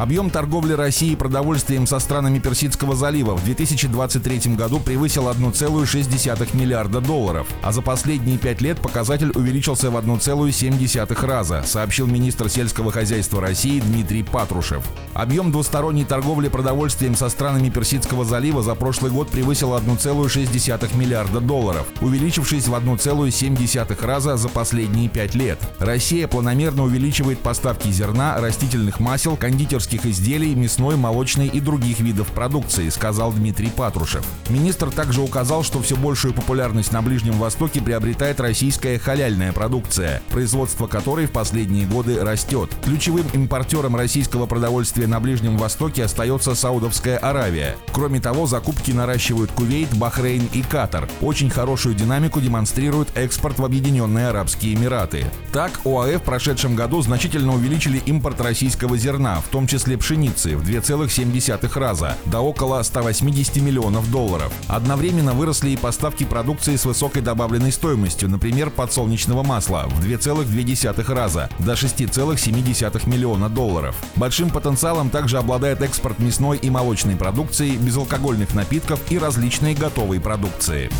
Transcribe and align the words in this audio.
Объем 0.00 0.30
торговли 0.30 0.72
России 0.72 1.14
продовольствием 1.14 1.86
со 1.86 1.98
странами 1.98 2.38
Персидского 2.38 2.96
залива 2.96 3.36
в 3.36 3.44
2023 3.44 4.54
году 4.54 4.80
превысил 4.80 5.28
1,6 5.28 6.56
миллиарда 6.56 7.02
долларов, 7.02 7.46
а 7.60 7.70
за 7.70 7.82
последние 7.82 8.38
пять 8.38 8.62
лет 8.62 8.80
показатель 8.80 9.30
увеличился 9.34 9.90
в 9.90 9.98
1,7 9.98 11.26
раза, 11.26 11.62
сообщил 11.66 12.06
министр 12.06 12.48
сельского 12.48 12.90
хозяйства 12.90 13.42
России 13.42 13.78
Дмитрий 13.78 14.22
Патрушев. 14.22 14.82
Объем 15.12 15.52
двусторонней 15.52 16.06
торговли 16.06 16.48
продовольствием 16.48 17.14
со 17.14 17.28
странами 17.28 17.68
Персидского 17.68 18.24
залива 18.24 18.62
за 18.62 18.74
прошлый 18.76 19.12
год 19.12 19.28
превысил 19.28 19.74
1,6 19.76 20.96
миллиарда 20.96 21.40
долларов, 21.40 21.86
увеличившись 22.00 22.68
в 22.68 22.74
1,7 22.74 24.06
раза 24.06 24.38
за 24.38 24.48
последние 24.48 25.10
пять 25.10 25.34
лет. 25.34 25.58
Россия 25.78 26.26
планомерно 26.26 26.84
увеличивает 26.84 27.40
поставки 27.40 27.88
зерна, 27.88 28.40
растительных 28.40 28.98
масел, 28.98 29.36
кондитерских 29.36 29.89
кондитерских 29.90 30.06
изделий, 30.06 30.54
мясной, 30.54 30.96
молочной 30.96 31.48
и 31.48 31.60
других 31.60 32.00
видов 32.00 32.28
продукции, 32.28 32.88
сказал 32.88 33.32
Дмитрий 33.32 33.70
Патрушев. 33.70 34.24
Министр 34.48 34.90
также 34.90 35.20
указал, 35.20 35.62
что 35.62 35.80
все 35.82 35.96
большую 35.96 36.34
популярность 36.34 36.92
на 36.92 37.02
Ближнем 37.02 37.38
Востоке 37.38 37.80
приобретает 37.80 38.40
российская 38.40 38.98
халяльная 38.98 39.52
продукция, 39.52 40.22
производство 40.30 40.86
которой 40.86 41.26
в 41.26 41.32
последние 41.32 41.86
годы 41.86 42.22
растет. 42.22 42.70
Ключевым 42.84 43.26
импортером 43.32 43.96
российского 43.96 44.46
продовольствия 44.46 45.06
на 45.06 45.20
Ближнем 45.20 45.56
Востоке 45.56 46.04
остается 46.04 46.54
Саудовская 46.54 47.18
Аравия. 47.18 47.76
Кроме 47.92 48.20
того, 48.20 48.46
закупки 48.46 48.92
наращивают 48.92 49.50
Кувейт, 49.52 49.92
Бахрейн 49.96 50.48
и 50.52 50.62
Катар. 50.62 51.08
Очень 51.20 51.50
хорошую 51.50 51.94
динамику 51.94 52.40
демонстрирует 52.40 53.08
экспорт 53.16 53.58
в 53.58 53.64
Объединенные 53.64 54.28
Арабские 54.28 54.74
Эмираты. 54.74 55.26
Так, 55.52 55.80
ОАЭ 55.84 56.18
в 56.18 56.22
прошедшем 56.22 56.76
году 56.76 57.02
значительно 57.02 57.54
увеличили 57.54 57.98
импорт 58.06 58.40
российского 58.40 58.96
зерна, 58.96 59.40
в 59.40 59.48
том 59.48 59.66
числе 59.70 59.96
пшеницы, 59.96 60.56
в 60.56 60.62
2,7 60.62 61.78
раза, 61.78 62.16
до 62.26 62.40
около 62.40 62.82
180 62.82 63.56
миллионов 63.56 64.10
долларов. 64.10 64.52
Одновременно 64.66 65.32
выросли 65.32 65.70
и 65.70 65.76
поставки 65.76 66.24
продукции 66.24 66.74
с 66.74 66.84
высокой 66.84 67.22
добавленной 67.22 67.70
стоимостью, 67.70 68.28
например, 68.28 68.70
подсолнечного 68.70 69.44
масла, 69.44 69.86
в 69.86 70.04
2,2 70.04 71.14
раза, 71.14 71.48
до 71.60 71.74
6,7 71.74 73.08
миллиона 73.08 73.48
долларов. 73.48 73.96
Большим 74.16 74.50
потенциалом 74.50 75.08
также 75.08 75.38
обладает 75.38 75.82
экспорт 75.82 76.18
мясной 76.18 76.58
и 76.58 76.68
молочной 76.68 77.14
продукции, 77.14 77.76
безалкогольных 77.76 78.54
напитков 78.54 79.00
и 79.10 79.18
различной 79.18 79.74
готовой 79.74 80.20
продукции. 80.20 80.90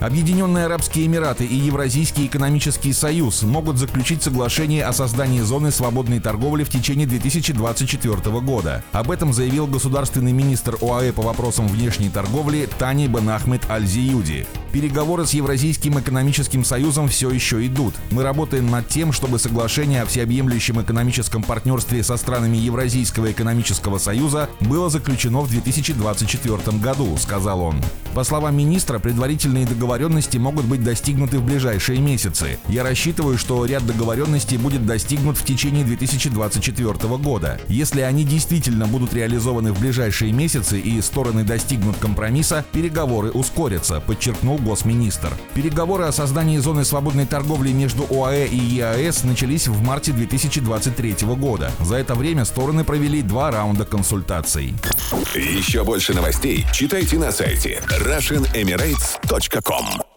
Объединенные 0.00 0.66
Арабские 0.66 1.06
Эмираты 1.06 1.46
и 1.46 1.54
Евразийский 1.54 2.26
экономический 2.26 2.92
союз 2.92 3.42
могут 3.42 3.78
заключить 3.78 4.22
соглашение 4.22 4.84
о 4.84 4.92
создании 4.92 5.40
зоны 5.40 5.70
свободной 5.70 6.20
торговли 6.20 6.62
в 6.62 6.68
течение 6.68 7.06
2024 7.72 8.40
года. 8.40 8.84
Об 8.92 9.10
этом 9.10 9.32
заявил 9.32 9.66
государственный 9.66 10.32
министр 10.32 10.76
ОАЭ 10.80 11.12
по 11.12 11.22
вопросам 11.22 11.66
внешней 11.66 12.10
торговли 12.10 12.68
Тани 12.78 13.08
Бенахмед 13.08 13.68
Аль-Зиюди. 13.70 14.46
Переговоры 14.74 15.24
с 15.24 15.32
Евразийским 15.34 16.00
экономическим 16.00 16.64
союзом 16.64 17.06
все 17.06 17.30
еще 17.30 17.64
идут. 17.64 17.94
Мы 18.10 18.24
работаем 18.24 18.68
над 18.68 18.88
тем, 18.88 19.12
чтобы 19.12 19.38
соглашение 19.38 20.02
о 20.02 20.06
всеобъемлющем 20.06 20.82
экономическом 20.82 21.44
партнерстве 21.44 22.02
со 22.02 22.16
странами 22.16 22.56
Евразийского 22.56 23.30
экономического 23.30 23.98
союза 23.98 24.50
было 24.58 24.90
заключено 24.90 25.42
в 25.42 25.48
2024 25.48 26.78
году, 26.78 27.16
сказал 27.18 27.60
он. 27.60 27.76
По 28.14 28.24
словам 28.24 28.56
министра, 28.56 28.98
предварительные 28.98 29.64
договоренности 29.64 30.38
могут 30.38 30.64
быть 30.64 30.82
достигнуты 30.82 31.38
в 31.38 31.44
ближайшие 31.44 32.00
месяцы. 32.00 32.58
Я 32.68 32.82
рассчитываю, 32.82 33.38
что 33.38 33.64
ряд 33.66 33.86
договоренностей 33.86 34.56
будет 34.56 34.86
достигнут 34.86 35.36
в 35.36 35.44
течение 35.44 35.84
2024 35.84 36.92
года. 37.18 37.60
Если 37.68 38.00
они 38.00 38.24
действительно 38.24 38.86
будут 38.86 39.14
реализованы 39.14 39.72
в 39.72 39.80
ближайшие 39.80 40.32
месяцы 40.32 40.80
и 40.80 41.00
стороны 41.00 41.44
достигнут 41.44 41.96
компромисса, 41.98 42.64
переговоры 42.72 43.30
ускорятся, 43.30 44.00
подчеркнул 44.00 44.58
госминистр. 44.64 45.32
Переговоры 45.54 46.04
о 46.04 46.12
создании 46.12 46.58
зоны 46.58 46.84
свободной 46.84 47.26
торговли 47.26 47.70
между 47.70 48.06
ОАЭ 48.10 48.46
и 48.46 48.56
ЕАЭС 48.56 49.24
начались 49.24 49.68
в 49.68 49.82
марте 49.82 50.12
2023 50.12 51.16
года. 51.36 51.70
За 51.80 51.96
это 51.96 52.14
время 52.14 52.44
стороны 52.44 52.84
провели 52.84 53.22
два 53.22 53.50
раунда 53.50 53.84
консультаций. 53.84 54.74
Еще 55.34 55.84
больше 55.84 56.14
новостей 56.14 56.66
читайте 56.72 57.18
на 57.18 57.30
сайте 57.30 57.82
RussianEmirates.com 58.00 60.13